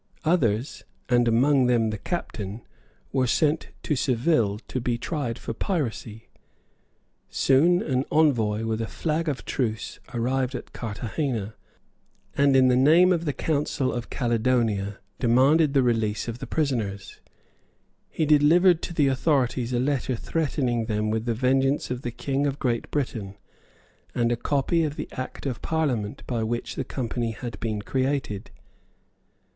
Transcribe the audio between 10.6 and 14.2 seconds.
Carthagena, and, in the name of the Council of